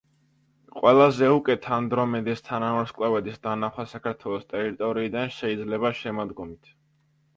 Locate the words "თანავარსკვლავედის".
2.49-3.37